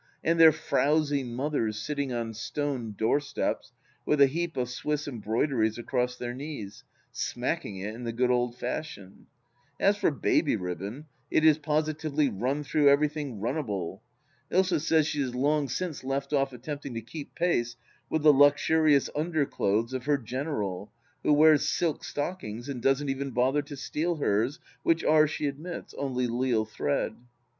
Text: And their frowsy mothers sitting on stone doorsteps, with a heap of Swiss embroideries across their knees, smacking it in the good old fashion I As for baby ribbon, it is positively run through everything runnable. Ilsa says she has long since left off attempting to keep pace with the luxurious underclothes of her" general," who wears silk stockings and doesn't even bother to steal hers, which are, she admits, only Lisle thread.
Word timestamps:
And 0.23 0.39
their 0.39 0.51
frowsy 0.51 1.23
mothers 1.23 1.77
sitting 1.79 2.11
on 2.11 2.33
stone 2.33 2.95
doorsteps, 2.97 3.71
with 4.03 4.19
a 4.19 4.25
heap 4.25 4.57
of 4.57 4.67
Swiss 4.67 5.07
embroideries 5.07 5.77
across 5.77 6.17
their 6.17 6.33
knees, 6.33 6.83
smacking 7.11 7.77
it 7.77 7.93
in 7.93 8.03
the 8.03 8.11
good 8.11 8.31
old 8.31 8.55
fashion 8.57 9.27
I 9.79 9.83
As 9.83 9.97
for 9.97 10.09
baby 10.09 10.55
ribbon, 10.55 11.05
it 11.29 11.45
is 11.45 11.59
positively 11.59 12.29
run 12.29 12.63
through 12.63 12.89
everything 12.89 13.39
runnable. 13.39 13.99
Ilsa 14.51 14.81
says 14.81 15.05
she 15.05 15.21
has 15.21 15.35
long 15.35 15.69
since 15.69 16.03
left 16.03 16.33
off 16.33 16.51
attempting 16.51 16.95
to 16.95 17.01
keep 17.01 17.35
pace 17.35 17.75
with 18.09 18.23
the 18.23 18.33
luxurious 18.33 19.07
underclothes 19.15 19.93
of 19.93 20.05
her" 20.05 20.17
general," 20.33 20.91
who 21.21 21.31
wears 21.31 21.69
silk 21.69 22.03
stockings 22.03 22.67
and 22.67 22.81
doesn't 22.81 23.09
even 23.09 23.29
bother 23.29 23.61
to 23.61 23.77
steal 23.77 24.15
hers, 24.15 24.59
which 24.81 25.03
are, 25.03 25.27
she 25.27 25.45
admits, 25.45 25.93
only 25.93 26.25
Lisle 26.25 26.65
thread. 26.65 27.17